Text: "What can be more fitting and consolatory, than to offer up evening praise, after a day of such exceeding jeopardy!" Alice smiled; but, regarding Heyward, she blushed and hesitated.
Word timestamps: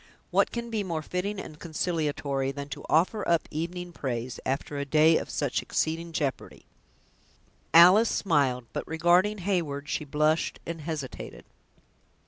"What 0.31 0.49
can 0.51 0.71
be 0.71 0.83
more 0.83 1.03
fitting 1.03 1.39
and 1.39 1.59
consolatory, 1.59 2.51
than 2.51 2.69
to 2.69 2.83
offer 2.89 3.23
up 3.29 3.47
evening 3.51 3.91
praise, 3.91 4.39
after 4.47 4.79
a 4.79 4.83
day 4.83 5.17
of 5.17 5.29
such 5.29 5.61
exceeding 5.61 6.11
jeopardy!" 6.11 6.65
Alice 7.71 8.09
smiled; 8.09 8.65
but, 8.73 8.87
regarding 8.87 9.37
Heyward, 9.45 9.87
she 9.89 10.03
blushed 10.03 10.59
and 10.65 10.81
hesitated. 10.81 11.45